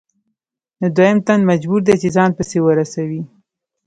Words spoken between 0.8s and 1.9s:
دویم تن مجبور